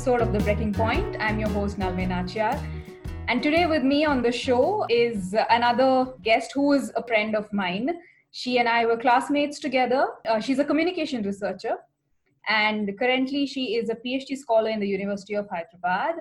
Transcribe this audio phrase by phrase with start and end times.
[0.00, 1.18] episode of The Brekking Point.
[1.20, 2.58] I'm your host, Nalme Nachyar.
[3.28, 7.52] And today with me on the show is another guest who is a friend of
[7.52, 7.90] mine.
[8.30, 10.06] She and I were classmates together.
[10.26, 11.76] Uh, she's a communication researcher.
[12.48, 16.14] And currently, she is a PhD scholar in the University of Hyderabad.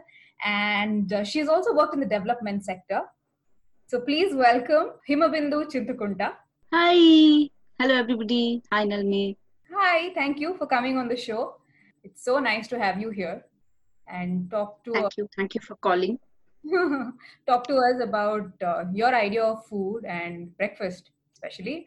[0.44, 3.04] And uh, she's also worked in the development sector.
[3.88, 6.34] So please welcome Himabindu Chintakunta.
[6.74, 7.50] Hi.
[7.80, 8.62] Hello, everybody.
[8.74, 9.38] Hi, Nalme.
[9.74, 10.14] Hi.
[10.16, 11.56] Thank you for coming on the show.
[12.04, 13.46] It's so nice to have you here
[14.10, 15.30] and talk to Thank you.
[15.36, 16.20] Thank you for calling.
[17.48, 21.86] talk to us about uh, your idea of food and breakfast, especially.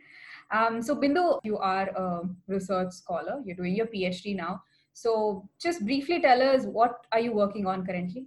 [0.50, 3.40] Um, so, Bindu, you are a research scholar.
[3.44, 4.62] You're doing your PhD now.
[4.92, 8.26] So, just briefly tell us what are you working on currently?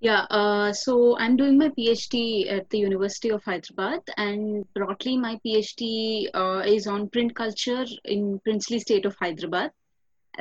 [0.00, 5.40] Yeah, uh, so I'm doing my PhD at the University of Hyderabad, and broadly, my
[5.44, 9.72] PhD uh, is on print culture in princely state of Hyderabad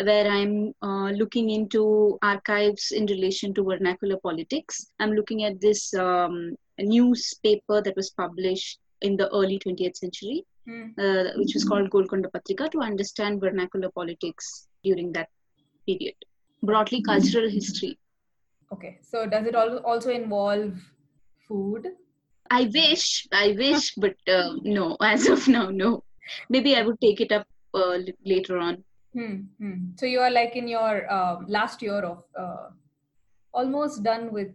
[0.04, 4.92] where I'm uh, looking into archives in relation to vernacular politics.
[5.00, 10.92] I'm looking at this um, newspaper that was published in the early 20th century, mm.
[11.00, 15.30] uh, which was called Golconda Patrika, to understand vernacular politics during that
[15.86, 16.16] period.
[16.64, 17.98] Broadly, cultural history.
[18.74, 20.74] Okay, so does it also involve
[21.48, 21.88] food?
[22.50, 26.04] I wish, I wish, but uh, no, as of now, no.
[26.50, 28.84] Maybe I would take it up uh, later on.
[29.18, 29.78] Hmm, hmm.
[30.00, 32.70] So you are like in your uh, last year of uh,
[33.52, 34.54] almost done with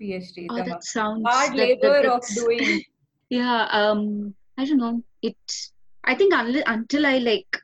[0.00, 0.46] PhD.
[0.48, 2.82] Oh, that sounds hard labor that, that, of doing.
[3.28, 5.02] yeah, um, I don't know.
[5.20, 5.36] It.
[6.04, 7.60] I think until until I like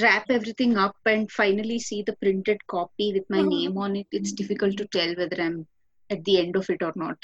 [0.00, 3.48] wrap everything up and finally see the printed copy with my uh-huh.
[3.48, 5.66] name on it, it's difficult to tell whether I'm
[6.10, 7.18] at the end of it or not.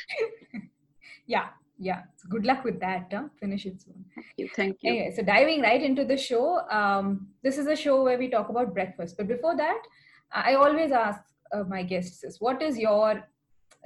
[1.27, 3.25] yeah, yeah so good luck with that huh?
[3.41, 4.05] finish it soon.
[4.15, 4.91] Thank you thank you.
[4.91, 8.49] Anyway so diving right into the show um, this is a show where we talk
[8.49, 9.17] about breakfast.
[9.17, 9.83] But before that
[10.33, 11.21] i always ask
[11.55, 13.23] uh, my guests is what is your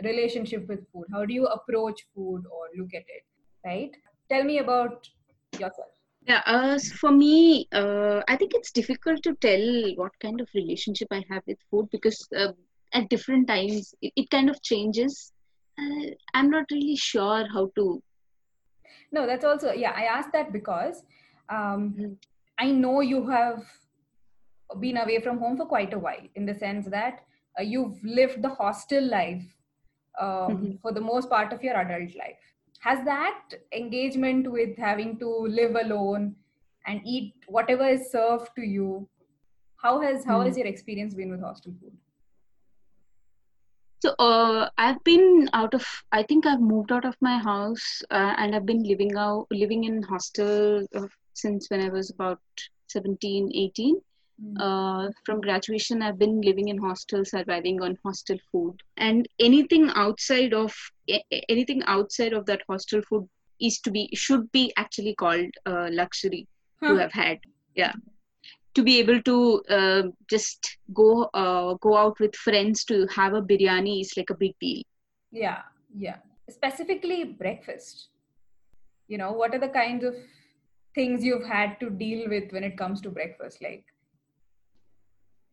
[0.02, 1.04] relationship with food?
[1.12, 3.24] How do you approach food or look at it
[3.64, 3.90] right?
[4.28, 5.08] Tell me about
[5.54, 5.88] yourself.
[6.26, 11.08] Yeah uh, for me uh, i think it's difficult to tell what kind of relationship
[11.10, 12.52] i have with food because uh,
[12.94, 15.32] at different times it, it kind of changes
[15.78, 18.02] uh, I'm not really sure how to.
[19.10, 21.02] No, that's also, yeah, I asked that because
[21.48, 22.12] um, mm-hmm.
[22.58, 23.64] I know you have
[24.80, 27.20] been away from home for quite a while in the sense that
[27.58, 29.44] uh, you've lived the hostel life
[30.20, 30.72] um, mm-hmm.
[30.80, 32.38] for the most part of your adult life.
[32.80, 33.40] Has that
[33.72, 36.34] engagement with having to live alone
[36.86, 39.08] and eat whatever is served to you?
[39.76, 40.48] How has how mm-hmm.
[40.48, 41.96] has your experience been with hostel food?
[44.02, 45.86] So uh, I've been out of.
[46.10, 49.84] I think I've moved out of my house uh, and I've been living out, living
[49.84, 52.40] in hostel uh, since when I was about
[52.88, 54.00] 17, 18.
[54.44, 54.56] Mm.
[54.58, 60.52] Uh, from graduation, I've been living in hostel, surviving on hostel food, and anything outside
[60.52, 60.74] of
[61.48, 63.28] anything outside of that hostel food
[63.60, 66.48] is to be should be actually called uh, luxury
[66.80, 66.88] huh.
[66.88, 67.38] to have had.
[67.76, 67.92] Yeah
[68.74, 73.42] to be able to uh, just go uh, go out with friends to have a
[73.42, 74.82] biryani is like a big deal.
[75.30, 75.62] Yeah
[75.96, 76.16] yeah.
[76.48, 78.08] Specifically breakfast.
[79.08, 80.14] You know what are the kinds of
[80.94, 83.62] things you've had to deal with when it comes to breakfast?
[83.62, 83.84] Like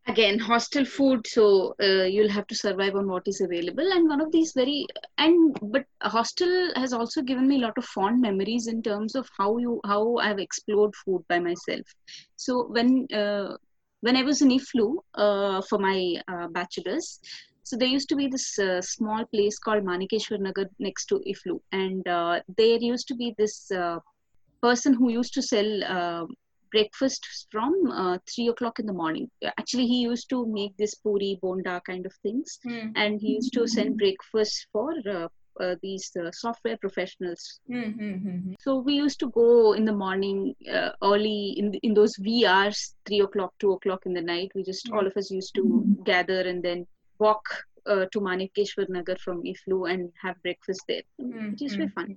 [0.09, 3.92] again hostel food so uh, you'll have to survive on what is available.
[3.96, 4.86] And one of these very
[5.18, 9.30] and but hostel has also given me a lot of fond memories in terms of
[9.38, 11.86] how you how i've explored food by myself.
[12.36, 13.58] So when uh,
[14.02, 17.20] when i was in EFLU uh, for my uh, bachelor's
[17.64, 21.59] so there used to be this uh, small place called manikeshwar nagar next to EFLU.
[21.72, 23.72] And uh, there used to be this
[24.64, 26.28] person who used to sell
[26.72, 29.30] breakfast from uh, three o'clock in the morning.
[29.57, 32.91] Actually, he used to make this puri, bonda kind of things, mm.
[32.96, 35.28] and he used to send breakfast for uh,
[35.59, 37.59] uh, these uh, software professionals.
[37.70, 38.53] Mm-hmm.
[38.59, 43.20] So we used to go in the morning, uh, early in in those VRs, three
[43.20, 44.52] o'clock, two o'clock in the night.
[44.55, 46.88] We just all of us used to gather and then
[47.20, 47.43] walk
[47.85, 51.52] uh, to Manikeshwar Nagar from EFLU and have breakfast there, mm-hmm.
[51.52, 52.16] which is very fun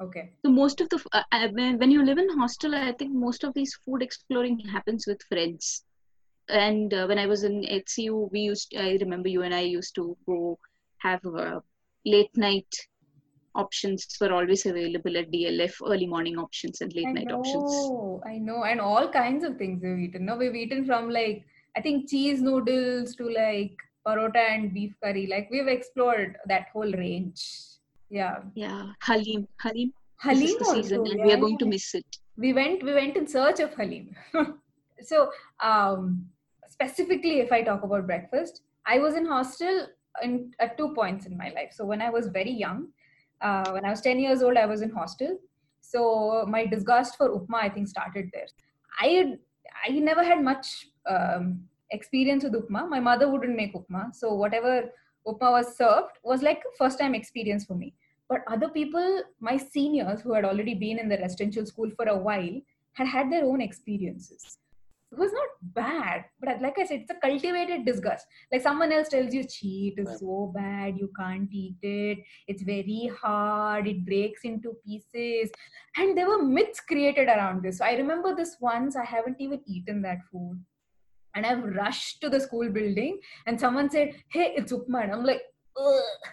[0.00, 0.30] okay.
[0.44, 3.54] So most of the uh, uh when you live in hostel i think most of
[3.54, 5.84] these food exploring happens with friends.
[6.48, 9.94] And uh, when i was in hcu we used i remember you and i used
[9.94, 10.58] to go
[10.98, 11.60] have uh,
[12.04, 12.80] late night
[13.54, 17.76] options were always available at dlf early morning options and late I night know, options
[18.32, 20.24] i know and all kinds of things we've eaten.
[20.24, 21.44] No we've eaten from like
[21.76, 23.76] i think cheese noodles to like
[24.06, 25.26] parota and beef curry.
[25.26, 27.69] Like we've explored that whole range
[28.10, 32.18] yeah yeah halim halim halim also, season and yeah, we are going to miss it
[32.36, 34.14] we went we went in search of halim
[35.10, 35.30] so
[35.60, 36.26] um
[36.68, 39.86] specifically if i talk about breakfast I was in hostel
[40.22, 41.72] in, at two points in my life.
[41.72, 42.88] So when I was very young,
[43.40, 45.38] uh, when I was 10 years old, I was in hostel.
[45.80, 48.46] So my disgust for upma, I think, started there.
[48.98, 49.36] I
[49.86, 52.88] I never had much um, experience with upma.
[52.88, 54.90] My mother wouldn't make upma, so whatever
[55.26, 57.94] upma was served was like first time experience for me.
[58.30, 62.16] But other people, my seniors who had already been in the residential school for a
[62.16, 62.60] while,
[62.92, 64.58] had had their own experiences.
[65.12, 68.24] It was not bad but like i said it's a cultivated disgust.
[68.52, 73.10] Like someone else tells you cheat is so bad you can't eat it it's very
[73.20, 75.50] hard it breaks into pieces.
[75.96, 77.78] And there were myths created around this.
[77.78, 80.64] So i remember this once i haven't even eaten that food.
[81.34, 85.02] And i've rushed to the school building and someone said hey it's upma.
[85.02, 85.42] And i'm like
[85.76, 86.30] Ugh.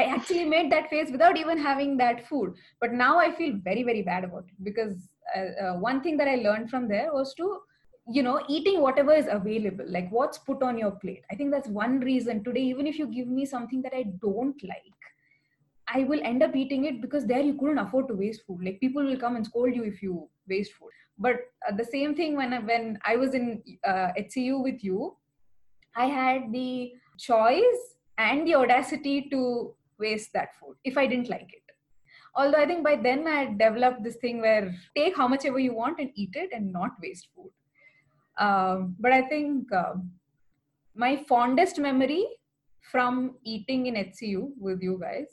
[0.00, 2.54] I actually made that face without even having that food.
[2.80, 6.28] But now I feel very, very bad about it because uh, uh, one thing that
[6.28, 7.60] I learned from there was to
[8.08, 11.22] you know eating whatever is available like what's put on your plate.
[11.30, 14.62] I think that's one reason today even if you give me something that i don't
[14.70, 15.02] like
[15.94, 18.64] i will end up eating it because there you couldn't afford to waste food.
[18.64, 20.90] Like people will come and scold you if you waste food.
[21.18, 21.36] But
[21.68, 25.14] uh, the same thing when I, when i was in uh, hcu with you
[25.94, 27.82] i had the choice
[28.18, 31.76] and the audacity to waste that food if i didn't like it
[32.34, 35.58] although i think by then i had developed this thing where take how much ever
[35.58, 37.50] you want and eat it and not waste food
[38.40, 40.10] um, but I think um,
[40.94, 42.26] my fondest memory
[42.90, 45.26] from eating in HCU with you guys.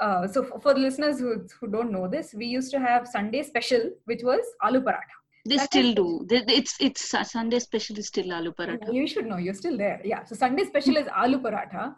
[0.00, 3.08] Uh, so for, for the listeners who, who don't know this, we used to have
[3.08, 5.16] Sunday special, which was aloo paratha.
[5.48, 6.26] They still do.
[6.30, 8.92] It's it's Sunday special is still aloo paratha.
[8.92, 9.36] You should know.
[9.36, 10.00] You're still there.
[10.04, 10.24] Yeah.
[10.24, 11.94] So Sunday special is aloo paratha,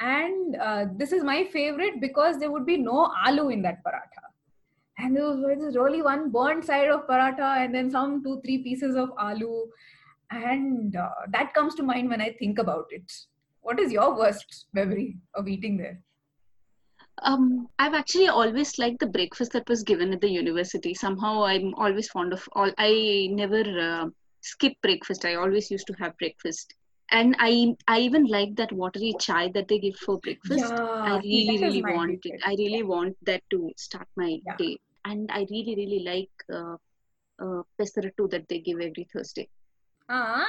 [0.00, 4.24] and uh, this is my favorite because there would be no aloo in that paratha
[4.98, 8.96] and there was really one burnt side of paratha and then some two three pieces
[8.96, 9.66] of aloo
[10.30, 13.12] and uh, that comes to mind when i think about it
[13.60, 15.98] what is your worst memory of eating there
[17.22, 20.94] um, I've actually always liked the breakfast that was given at the university.
[20.94, 22.70] Somehow, I'm always fond of all.
[22.78, 24.06] I never uh,
[24.40, 25.24] skip breakfast.
[25.24, 26.74] I always used to have breakfast,
[27.12, 30.70] and I I even like that watery chai that they give for breakfast.
[30.70, 32.40] Yeah, I really really want it.
[32.44, 32.94] I really yeah.
[32.94, 34.56] want that to start my yeah.
[34.56, 36.76] day and I really really like uh,
[37.44, 39.48] uh, pesarattu that they give every Thursday.
[40.08, 40.46] Ah,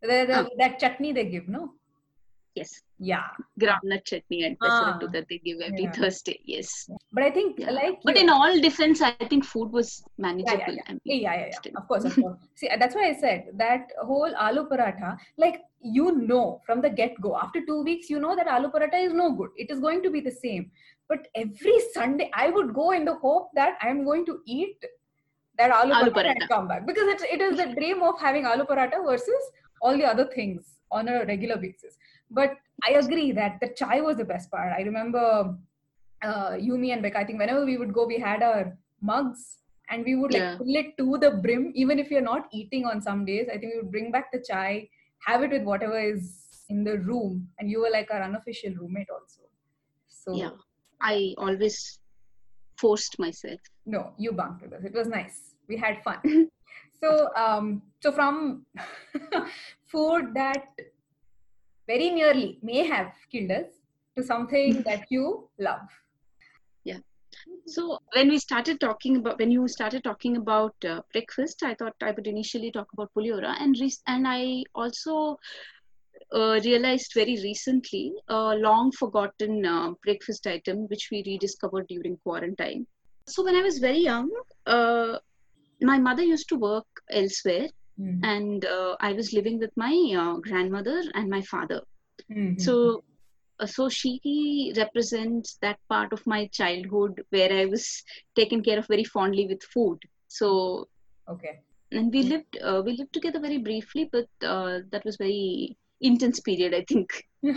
[0.00, 0.48] the, the, uh.
[0.58, 1.72] that chutney they give, no?
[2.54, 2.82] Yes.
[2.98, 3.26] Yeah.
[3.60, 4.98] Groundnut chutney and ah.
[5.12, 5.92] that they give every yeah.
[5.92, 6.38] Thursday.
[6.44, 6.88] Yes.
[7.12, 7.70] But I think yeah.
[7.70, 7.98] like.
[8.04, 10.58] But in all defense, I think food was manageable.
[10.58, 11.16] Yeah, yeah, yeah.
[11.16, 12.38] yeah, yeah, Of course, of course.
[12.54, 17.20] See, that's why I said that whole aloo paratha, like you know from the get
[17.20, 19.50] go, after two weeks, you know that aloo paratha is no good.
[19.56, 20.70] It is going to be the same
[21.08, 24.84] but every sunday i would go in the hope that i'm going to eat
[25.58, 28.44] that aloo, aloo paratha, and come back because it's, it is the dream of having
[28.44, 29.50] aloo paratha versus
[29.82, 31.96] all the other things on a regular basis
[32.30, 35.54] but i agree that the chai was the best part i remember
[36.24, 39.58] uh, Yumi and Beck, I think whenever we would go, we had our mugs
[39.90, 40.58] and we would like yeah.
[40.58, 41.72] fill it to the brim.
[41.74, 44.42] Even if you're not eating on some days, I think we would bring back the
[44.46, 44.88] chai,
[45.26, 49.08] have it with whatever is in the room, and you were like our unofficial roommate
[49.10, 49.42] also.
[50.08, 50.50] So yeah.
[51.00, 51.98] I always
[52.78, 53.60] forced myself.
[53.84, 54.84] No, you bunked with us.
[54.84, 55.54] It was nice.
[55.68, 56.18] We had fun.
[57.02, 58.64] so, um, so from
[59.86, 60.68] food that
[61.86, 63.66] very nearly may have killed us
[64.16, 65.88] to something that you love.
[66.84, 66.98] Yeah.
[67.66, 71.94] So when we started talking about when you started talking about uh, breakfast, I thought
[72.02, 75.36] I would initially talk about puliora, and re- and I also
[76.32, 82.86] uh, realized very recently a long forgotten uh, breakfast item which we rediscovered during quarantine.
[83.26, 84.30] So when I was very young,
[84.66, 85.18] uh,
[85.80, 87.68] my mother used to work elsewhere,
[88.00, 88.24] mm-hmm.
[88.24, 91.82] and uh, I was living with my uh, grandmother and my father.
[92.30, 92.58] Mm-hmm.
[92.58, 93.04] So.
[93.60, 98.02] Uh, so she represents that part of my childhood where I was
[98.34, 100.00] taken care of very fondly with food.
[100.26, 100.88] So
[101.28, 101.60] okay,
[101.92, 106.84] and we lived we lived together very briefly, but that was very intense period, I
[106.88, 107.24] think.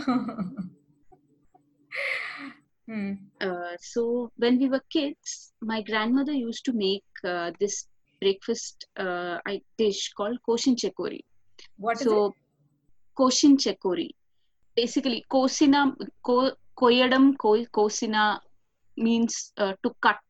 [2.86, 3.12] hmm.
[3.40, 7.86] uh, so when we were kids, my grandmother used to make uh, this
[8.20, 9.38] breakfast uh,
[9.76, 11.20] dish called koshin chekori.
[11.76, 12.36] What so, is it?
[13.18, 14.10] Koshin chekori.
[14.76, 18.40] Basically, kosina, ko, koyadam ko, kosina
[18.96, 20.20] means uh, to cut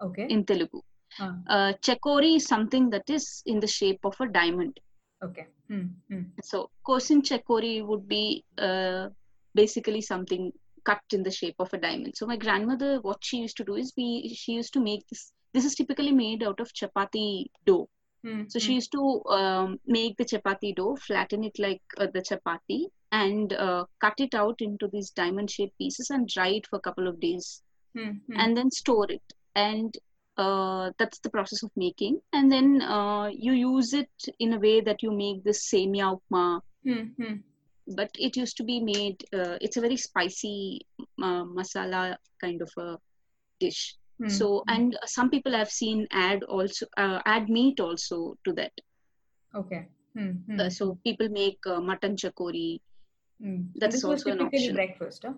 [0.00, 0.26] okay.
[0.28, 0.82] in Telugu.
[1.20, 4.78] Uh, chekori is something that is in the shape of a diamond.
[5.22, 5.46] Okay.
[5.70, 6.26] Mm, mm.
[6.42, 9.08] So Kosin Chekori would be uh,
[9.54, 10.52] basically something
[10.84, 12.16] cut in the shape of a diamond.
[12.16, 15.32] So my grandmother, what she used to do is we she used to make this.
[15.54, 17.88] This is typically made out of chapati dough.
[18.24, 22.08] Hmm, So hmm, she used to um, make the chapati dough, flatten it like uh,
[22.12, 26.66] the chapati, and uh, cut it out into these diamond shaped pieces and dry it
[26.66, 27.62] for a couple of days
[27.94, 28.36] hmm, hmm.
[28.36, 29.22] and then store it.
[29.54, 29.96] And
[30.36, 32.20] uh, that's the process of making.
[32.32, 36.60] And then uh, you use it in a way that you make this semia upma,
[36.84, 37.34] Hmm, hmm.
[37.88, 40.86] but it used to be made, uh, it's a very spicy
[41.22, 42.98] uh, masala kind of a
[43.60, 43.96] dish.
[44.18, 48.72] Hmm, So, and some people I've seen add also, uh, add meat also to that.
[49.54, 49.86] okay.
[50.14, 52.80] Hmm, hmm, Uh, so people make uh, mutton chakori.
[53.76, 54.74] that this was also an option.
[54.74, 55.34] breakfast, huh?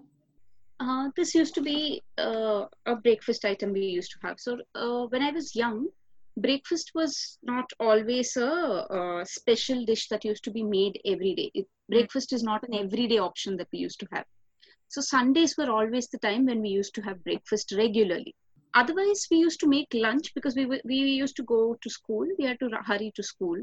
[0.80, 4.40] Uh, this used to be uh, a breakfast item we used to have.
[4.40, 5.88] So uh, when I was young,
[6.36, 8.50] breakfast was not always a,
[8.98, 11.50] uh special dish that used to be made every day.
[11.54, 14.24] It, breakfast is not an everyday option that we used to have.
[14.88, 18.34] So Sundays were always the time when we used to have breakfast regularly.
[18.74, 22.26] Otherwise, we used to make lunch because we we used to go to school.
[22.38, 23.56] We had to hurry to school,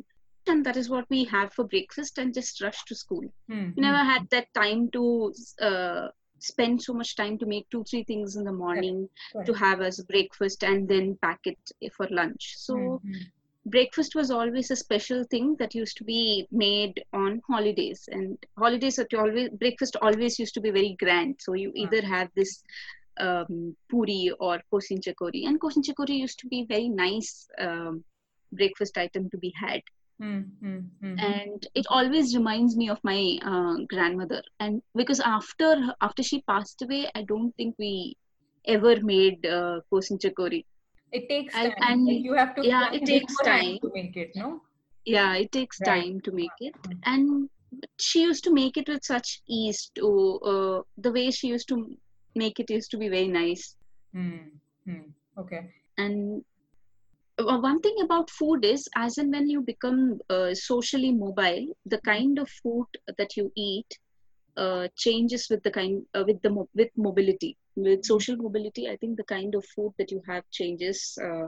[0.48, 3.24] and that is what we have for breakfast and just rush to school.
[3.48, 6.08] Hmm, We never had that time to uh,
[6.40, 9.48] spend so much time to make two three things in the morning Correct.
[9.48, 11.58] to have as breakfast and then pack it
[11.96, 12.54] for lunch.
[12.58, 13.22] So Hmm, hmm.
[13.66, 19.00] breakfast was always a special thing that used to be made on holidays and holidays
[19.00, 22.64] are always breakfast always used to be very grand so you either have this
[23.20, 28.04] um, puri or kosin chakori and kosin chakori used to be very nice um,
[28.52, 29.82] breakfast item to be had
[30.20, 31.16] Hmm, hmm, hmm.
[31.20, 35.68] and it always reminds me of my uh, grandmother and because after
[36.08, 37.92] after she passed away i don't think we
[38.76, 40.62] ever made uh, kosin chakori
[41.18, 42.08] It takes and- time.
[42.08, 43.78] and- you have to yeah, it takes time.
[43.84, 44.50] to make it, no?
[45.06, 45.90] yeah it takes Right.
[45.92, 46.76] time to make it
[47.12, 47.50] and
[48.08, 50.10] she used to make it with such ease to
[50.54, 51.78] uh, the way she used to
[52.44, 53.76] make it used to be very nice
[54.14, 55.04] Hmm, hmm.
[55.38, 55.62] Okay.
[55.98, 56.44] and
[57.40, 62.00] uh, one thing about food is as and when you become uh, socially mobile the
[62.02, 63.98] kind of food that you eat
[64.58, 68.96] uh, changes with the kind uh, with the mo- with mobility with social mobility i
[68.98, 71.48] think the kind of food that you have changes uh,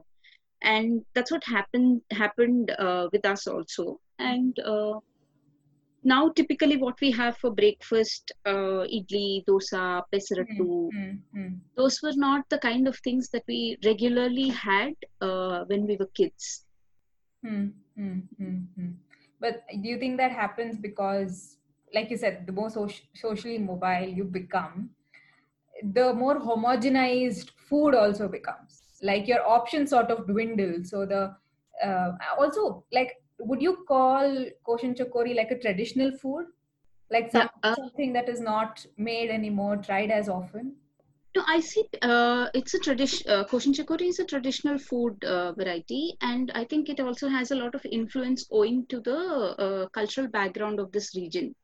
[0.64, 4.94] and that's what happened happened uh, with us also and uh,
[6.04, 11.52] now typically what we have for breakfast uh, idli dosa pesarattu Hmm, hmm.
[11.76, 14.94] those were not the kind of things that we regularly had
[15.28, 16.66] uh, when we were kids
[17.44, 18.92] Hmm, hmm, hmm.
[19.40, 21.58] But do you think that happens because,
[21.94, 24.90] like you said, the more soci- socially mobile you become,
[25.94, 28.82] the more homogenized food also becomes.
[29.02, 30.84] Like your options sort of dwindle.
[30.84, 31.36] So the
[31.82, 36.46] uh, also like, would you call koshin chakori like a traditional food?
[37.12, 40.76] Like some, Yeah, uh, something that is not made anymore, tried as often?
[41.36, 41.84] No, I see.
[42.02, 43.30] Uh, it's a tradition.
[43.32, 47.52] Uh, Koshin chakori is a traditional food uh, variety, and I think it also has
[47.52, 49.18] a lot of influence owing to the
[49.66, 51.56] uh, cultural background of this region.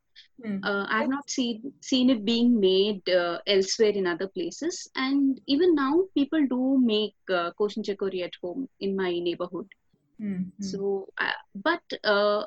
[0.44, 0.58] Hmm.
[0.63, 5.41] Uh, I have not seen seen it being made uh, elsewhere in other places, and
[5.48, 9.67] even now people do make uh, Koshin chakori at home in my neighborhood.
[10.19, 10.63] Hmm, hmm.
[10.63, 12.45] So, uh, but uh,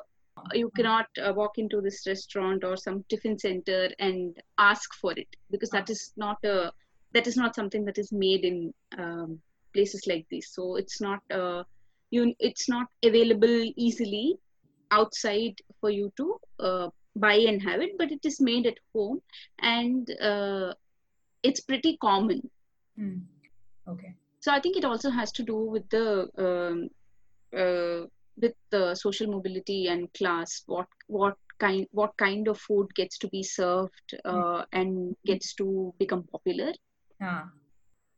[0.53, 5.27] you cannot uh, walk into this restaurant or some tiffin center and ask for it
[5.51, 6.71] because that is not a
[7.13, 9.39] that is not something that is made in um,
[9.73, 10.53] places like this.
[10.53, 11.63] So it's not uh,
[12.11, 14.35] you it's not available easily
[14.91, 19.21] outside for you to uh, buy and have it, but it is made at home
[19.59, 20.73] and uh,
[21.43, 22.49] it's pretty common.
[22.97, 23.17] Hmm.
[23.87, 24.13] Okay.
[24.41, 26.89] So I think it also has to do with the um,
[27.55, 28.05] uh,
[28.41, 30.63] with the social mobility and class.
[30.65, 35.93] What what kind what kind of food gets to be served uh, and gets to
[35.99, 36.71] become popular.
[37.21, 37.49] Ah,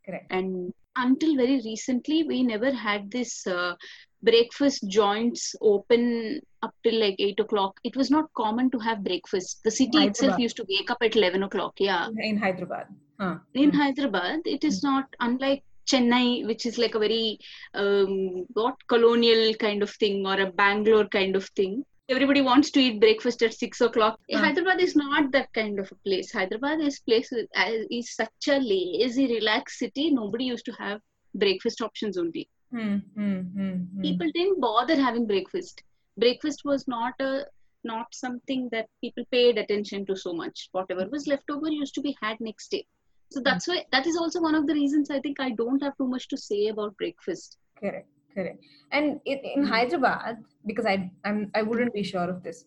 [0.05, 0.27] correct.
[0.29, 3.75] And until very recently, we never had this uh,
[4.21, 7.79] breakfast joints open up till like eight o'clock.
[7.83, 9.61] It was not common to have breakfast.
[9.63, 11.73] The city itself used to wake up at eleven o'clock.
[11.79, 12.87] Yeah In Hyderabad.
[13.19, 13.37] Huh.
[13.53, 13.77] in Hmm.
[13.77, 17.39] Hyderabad, it is not unlike Chennai, which is like a very
[17.73, 21.83] um, what colonial kind of thing or a Bangalore kind of thing.
[22.09, 24.19] Everybody wants to eat breakfast at six o'clock.
[24.31, 26.31] Hyderabad is not that kind of a place.
[26.31, 30.11] Hyderabad is place uh, is such a lazy, relaxed city.
[30.11, 30.99] Nobody used to have
[31.35, 32.49] breakfast options only.
[32.71, 34.01] Hmm, hmm.
[34.01, 35.83] People didn't bother having breakfast.
[36.17, 37.45] Breakfast was not a
[37.83, 40.69] not something that people paid attention to so much.
[40.71, 42.85] Whatever was left over used to be had next day.
[43.31, 45.95] So that's why that is also one of the reasons I think I don't have
[45.97, 47.57] too much to say about breakfast.
[47.79, 48.63] Correct, correct.
[48.91, 49.69] And in, in Mm.
[49.69, 52.65] Hyderabad, because I I'm I wouldn't be sure of this.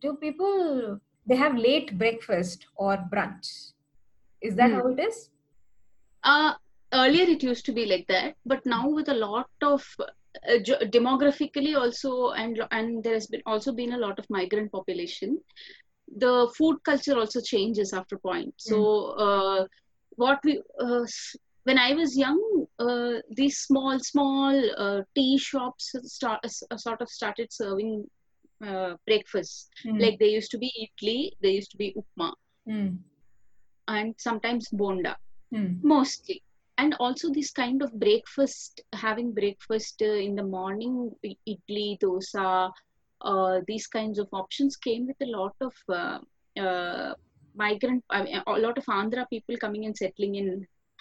[0.00, 3.72] Do people they have late breakfast or brunch?
[4.40, 4.76] Is that Hmm.
[4.78, 5.30] how it is?
[6.22, 6.54] Uh,
[6.92, 9.84] earlier it used to be like that, but now with a lot of
[10.48, 10.58] uh,
[10.96, 15.40] demographically also and and there has been also been a lot of migrant population
[16.16, 19.20] the food culture also changes after point so mm.
[19.26, 19.66] uh,
[20.22, 21.06] what we uh,
[21.64, 22.42] when i was young
[22.84, 27.92] uh, these small small uh, tea shops start uh, sort of started serving
[29.06, 30.00] breakfast mm.
[30.02, 32.28] like they used to be idli they used to be upma
[32.68, 32.90] mm.
[33.94, 35.14] and sometimes bonda
[35.52, 35.68] hmm.
[35.92, 36.42] mostly
[36.82, 40.94] and also this kind of breakfast having breakfast uh, in the morning
[41.52, 42.48] idli dosa
[43.20, 46.18] uh, these kinds of options came with a lot of uh,
[46.60, 47.14] uh,
[47.64, 50.48] migrant I mean, a lot of andhra people coming and settling in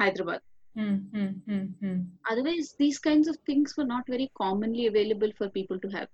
[0.01, 0.41] hyderabad
[0.83, 5.79] mm, mm, mm, otherwise these kinds of things were not very commonly available for people
[5.85, 6.09] to have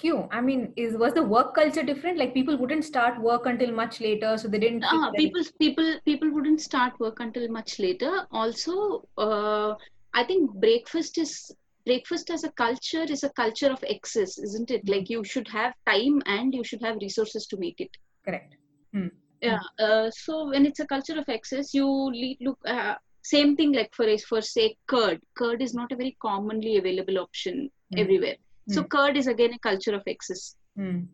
[0.00, 0.28] Q.
[0.30, 2.18] I mean, is was the work culture different?
[2.18, 4.84] Like people wouldn't start work until much later, so they didn't.
[4.84, 8.26] Uh, people, people, people wouldn't start work until much later.
[8.30, 9.74] Also, uh,
[10.12, 11.50] I think breakfast is
[11.86, 14.86] breakfast as a culture is a culture of excess, isn't it?
[14.86, 17.90] Like you should have time and you should have resources to make it.
[18.26, 18.56] Correct.
[18.92, 19.08] Hmm.
[19.40, 19.60] Yeah.
[19.78, 22.58] Uh, so when it's a culture of excess, you lead, look.
[22.66, 25.20] Uh, same thing like for for say curd.
[25.36, 27.98] Curd is not a very commonly available option hmm.
[27.98, 28.36] everywhere
[28.68, 28.88] so mm.
[28.88, 30.56] curd is again a culture of excess.
[30.78, 31.06] Mm,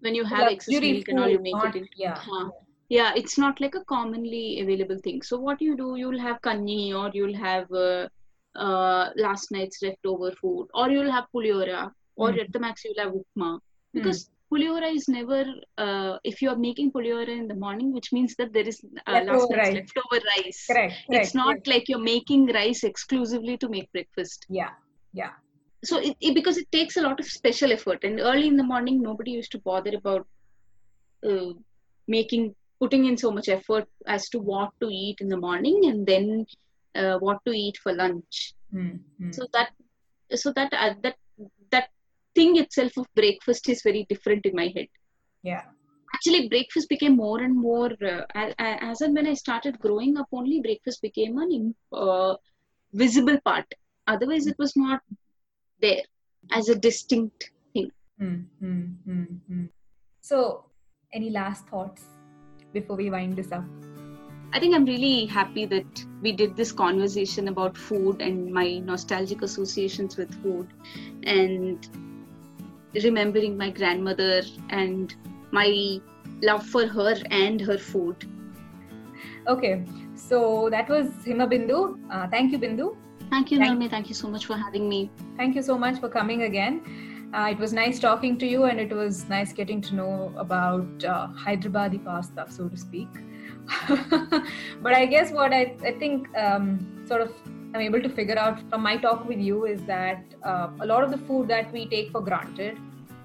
[0.00, 2.20] when you have excess milk and all, you make not, it into yeah.
[2.32, 2.48] Uh,
[2.88, 5.22] yeah, it's not like a commonly available thing.
[5.22, 8.08] So what you do, you'll have kanni or you'll have uh,
[8.56, 13.12] uh, last night's leftover food, or you'll have puliora, or at the max you'll have
[13.12, 13.60] upma.
[13.92, 15.44] Because puliora is never
[15.76, 19.12] uh, if you are making puliora in the morning which means that there is uh,
[19.12, 19.74] leftover, rice.
[19.74, 20.66] leftover rice.
[20.66, 24.46] Correct, correct it's not like you're making rice exclusively to make breakfast.
[24.48, 24.70] Yeah
[25.12, 25.30] yeah.
[25.84, 28.64] So it, it, because it takes a lot of special effort and early in the
[28.64, 30.26] morning nobody used to bother about
[31.28, 31.52] uh,
[32.06, 36.06] making putting in so much effort as to what to eat in the morning and
[36.06, 36.46] then
[36.94, 38.54] uh, what to eat for lunch.
[38.74, 39.30] Mm-hmm.
[39.32, 39.70] so that
[40.34, 41.16] so that uh, that that
[42.38, 44.90] thing itself of breakfast is very different in my head
[45.50, 45.64] yeah
[46.14, 50.38] actually breakfast became more and more uh, as, as and when i started growing up
[50.40, 51.74] only breakfast became an
[52.04, 52.34] uh,
[53.04, 53.80] visible part
[54.14, 55.00] otherwise it was not
[55.80, 56.02] there
[56.52, 57.90] as a distinct thing.
[58.20, 59.64] Mm-hmm.
[60.20, 60.64] So,
[61.12, 62.04] any last thoughts
[62.72, 63.64] before we wind this up?
[64.52, 69.42] I think I'm really happy that we did this conversation about food and my nostalgic
[69.42, 70.68] associations with food
[71.24, 71.86] and
[73.04, 75.14] remembering my grandmother and
[75.50, 76.00] my
[76.42, 78.24] love for her and her food.
[79.46, 79.84] Okay,
[80.14, 81.98] so that was Hima Bindu.
[82.10, 82.96] Uh, thank you, Bindu.
[83.30, 83.90] Thank you, Thank-.
[83.90, 85.10] Thank you so much for having me.
[85.36, 86.82] Thank you so much for coming again.
[87.34, 91.04] Uh, it was nice talking to you, and it was nice getting to know about
[91.04, 93.08] uh, Hyderabadi pasta, so to speak.
[94.82, 97.32] but I guess what I, I think um, sort of
[97.74, 101.04] I'm able to figure out from my talk with you is that uh, a lot
[101.04, 102.78] of the food that we take for granted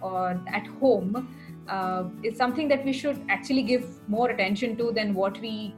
[0.03, 1.27] or at home
[1.67, 5.73] uh, is something that we should actually give more attention to than what we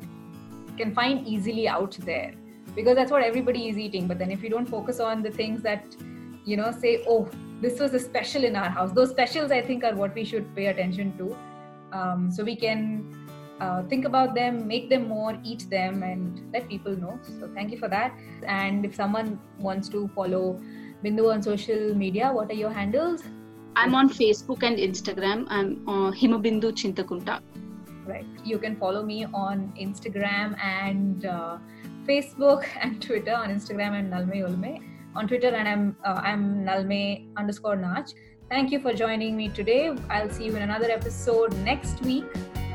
[0.78, 2.34] can find easily out there.
[2.76, 4.08] Because that's what everybody is eating.
[4.08, 5.96] But then if you don't focus on the things that
[6.44, 7.28] you know say oh
[7.62, 8.92] this was a special in our house.
[8.92, 11.38] Those specials i think are what we should pay attention to.
[11.98, 13.16] Um, so we can
[13.62, 17.20] uh, think about them make them more eat them and let people know.
[17.40, 18.14] So thank you for that.
[18.46, 20.60] And if someone wants to follow
[21.04, 23.24] bindu on social media what are your handles
[23.76, 27.36] i'm on facebook and instagram i'm uh, himabindu chintakunta
[28.12, 31.58] right you can follow me on instagram and uh,
[32.08, 33.34] Facebook and Twitter.
[33.34, 34.84] On Instagram, I'm Nalme Ulme.
[35.16, 38.08] On Twitter, and I'm uh, I'm Nalme underscore Nach.
[38.50, 39.96] Thank you for joining me today.
[40.10, 42.26] I'll see you in another episode next week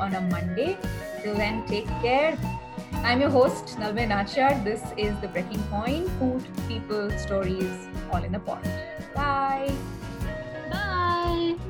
[0.00, 0.76] on a Monday.
[1.22, 2.36] Till then, take care.
[3.04, 4.64] I'm your host, Nalme Nachar.
[4.64, 8.64] This is The Brekking Point Food, People, Stories, all in a pot.
[9.14, 9.72] Bye.
[11.20, 11.69] Bye.